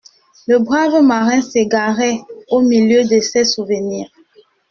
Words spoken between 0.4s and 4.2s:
Le brave marin s'égarait au milieu de ses souvenirs.